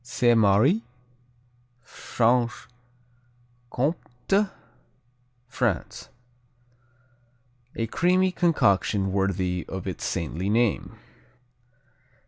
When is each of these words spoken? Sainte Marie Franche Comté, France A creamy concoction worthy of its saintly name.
Sainte 0.03 0.39
Marie 0.39 0.83
Franche 1.83 2.67
Comté, 3.71 4.49
France 5.47 6.09
A 7.75 7.85
creamy 7.85 8.31
concoction 8.31 9.11
worthy 9.11 9.63
of 9.69 9.85
its 9.87 10.03
saintly 10.03 10.49
name. 10.49 10.97